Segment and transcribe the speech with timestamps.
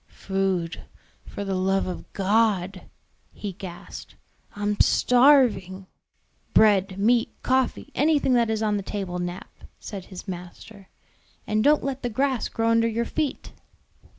[0.07, 0.81] "Food,
[1.27, 2.89] for the love of God,"
[3.31, 4.15] he gasped.
[4.55, 5.85] "I'm starving!"
[6.55, 10.89] "Bread, meat, coffee, anything that is on the table, Nap," said his master;
[11.45, 13.53] "and don't let the grass grow under your feet."